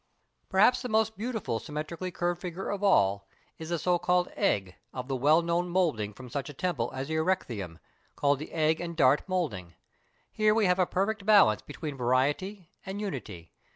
Perhaps 0.49 0.81
the 0.81 0.89
most 0.89 1.15
beautiful 1.15 1.59
symmetrically 1.59 2.09
curved 2.09 2.41
figure 2.41 2.71
of 2.71 2.83
all 2.83 3.27
is 3.59 3.69
the 3.69 3.77
so 3.77 3.99
called 3.99 4.29
egg 4.35 4.75
of 4.91 5.07
the 5.07 5.15
well 5.15 5.43
known 5.43 5.69
moulding 5.69 6.11
from 6.11 6.27
such 6.27 6.49
a 6.49 6.55
temple 6.55 6.89
as 6.95 7.07
the 7.07 7.17
Erechtheum, 7.17 7.77
called 8.15 8.39
the 8.39 8.51
egg 8.51 8.81
and 8.81 8.97
dart 8.97 9.21
moulding. 9.29 9.75
Here 10.31 10.55
we 10.55 10.65
have 10.65 10.79
a 10.79 10.87
perfect 10.87 11.23
balance 11.23 11.61
between 11.61 11.97
variety 11.97 12.71
and 12.83 12.99
unity. 12.99 13.51